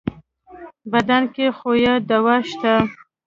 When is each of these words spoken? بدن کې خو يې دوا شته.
بدن 0.91 1.23
کې 1.33 1.45
خو 1.57 1.71
يې 1.83 1.93
دوا 2.09 2.35
شته. 2.49 2.73